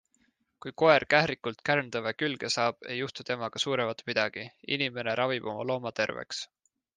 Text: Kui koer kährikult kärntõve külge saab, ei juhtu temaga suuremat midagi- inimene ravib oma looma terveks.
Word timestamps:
Kui 0.65 0.71
koer 0.81 1.03
kährikult 1.13 1.59
kärntõve 1.69 2.13
külge 2.21 2.49
saab, 2.55 2.79
ei 2.95 2.97
juhtu 3.01 3.27
temaga 3.29 3.61
suuremat 3.65 4.01
midagi- 4.09 4.47
inimene 4.79 5.15
ravib 5.21 5.51
oma 5.53 5.69
looma 5.73 5.93
terveks. 6.03 6.43